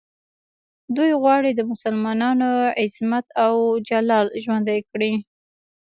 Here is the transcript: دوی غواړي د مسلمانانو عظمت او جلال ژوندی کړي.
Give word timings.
دوی 0.95 1.11
غواړي 1.21 1.51
د 1.55 1.61
مسلمانانو 1.71 2.49
عظمت 2.81 3.25
او 3.43 3.53
جلال 3.87 4.27
ژوندی 4.43 4.79
کړي. 4.91 5.13